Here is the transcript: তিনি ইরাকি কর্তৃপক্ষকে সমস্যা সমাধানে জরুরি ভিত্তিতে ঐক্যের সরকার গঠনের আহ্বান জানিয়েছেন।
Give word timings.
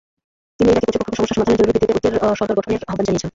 তিনি 0.57 0.69
ইরাকি 0.73 0.85
কর্তৃপক্ষকে 0.87 1.17
সমস্যা 1.19 1.37
সমাধানে 1.37 1.57
জরুরি 1.59 1.69
ভিত্তিতে 1.73 1.91
ঐক্যের 2.07 2.37
সরকার 2.39 2.55
গঠনের 2.57 2.81
আহ্বান 2.89 3.05
জানিয়েছেন। 3.07 3.29